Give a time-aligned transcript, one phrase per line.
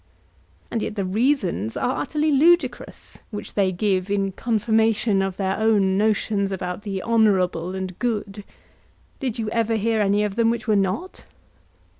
[0.71, 5.95] And yet the reasons are utterly ludicrous which they give in confirmation of their own
[5.95, 8.43] notions about the honourable and good.
[9.19, 11.27] Did you ever hear any of them which were not?